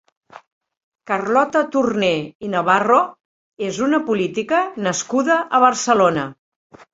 [1.09, 2.09] Carlota Torné
[2.47, 3.01] i Navarro
[3.67, 6.27] és una política nascuda a Barcelona.